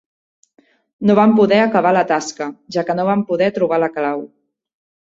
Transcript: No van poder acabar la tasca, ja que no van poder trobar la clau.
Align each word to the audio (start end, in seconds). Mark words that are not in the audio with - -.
No 1.09 1.17
van 1.19 1.35
poder 1.41 1.59
acabar 1.65 1.93
la 1.99 2.03
tasca, 2.13 2.49
ja 2.77 2.87
que 2.89 2.99
no 3.03 3.07
van 3.13 3.23
poder 3.33 3.55
trobar 3.61 3.85
la 3.87 3.93
clau. 4.01 4.27